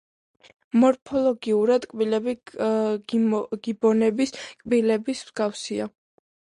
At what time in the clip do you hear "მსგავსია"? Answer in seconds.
5.29-5.93